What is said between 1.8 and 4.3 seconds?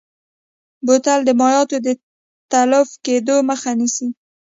د تلف کیدو مخه نیسي.